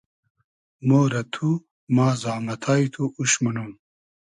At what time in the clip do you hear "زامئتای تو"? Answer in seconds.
2.21-3.03